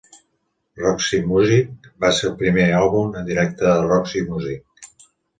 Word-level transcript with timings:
"Roxy 0.83 1.17
Music" 1.31 1.83
va 2.05 2.09
ser 2.19 2.25
el 2.29 2.33
primer 2.39 2.65
àlbum 2.77 3.11
en 3.19 3.27
directe 3.27 3.67
de 3.67 3.75
Roxy 3.91 4.23
Music. 4.31 4.89